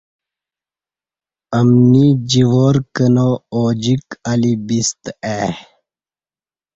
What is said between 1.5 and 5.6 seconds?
امنی جوار کنا اوجک الی بستہ ائی